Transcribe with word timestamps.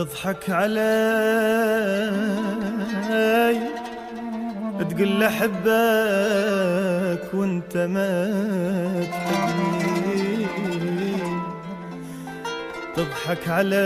تضحك 0.00 0.50
علي 0.50 0.80
تقول 4.90 5.08
لي 5.08 5.26
أحبك 5.26 7.24
وأنت 7.34 7.76
ما 7.76 8.30
تحبني. 9.12 10.46
تضحك 12.96 13.48
علي 13.48 13.78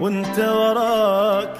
وأنت 0.00 0.38
وراك 0.38 1.54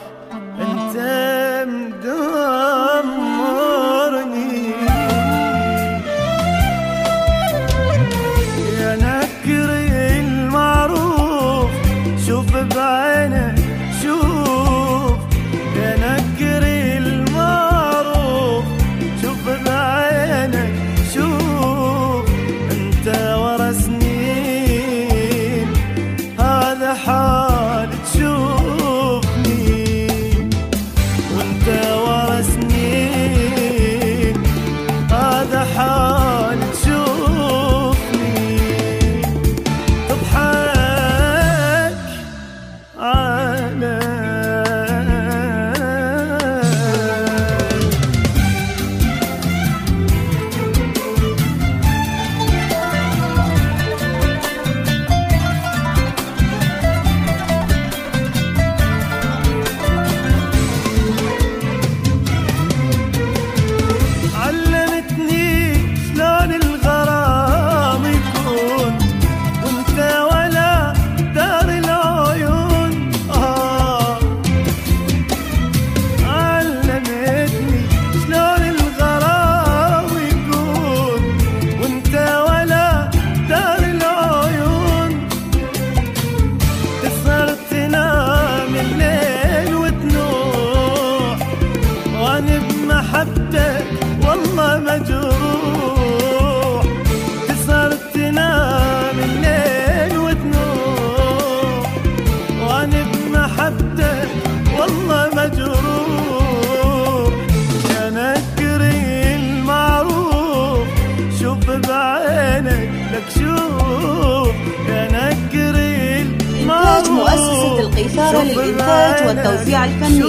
إثارة 118.16 118.42
للإنتاج 118.42 119.26
والتوزيع 119.26 119.84
الفني. 119.84 120.22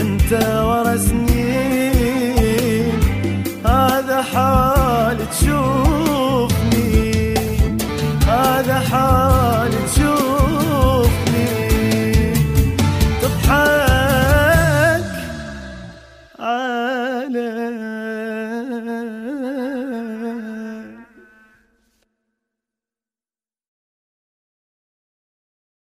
انت 0.00 0.32
ورثني 0.64 1.29